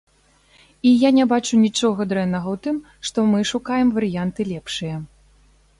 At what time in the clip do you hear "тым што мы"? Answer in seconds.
2.67-3.39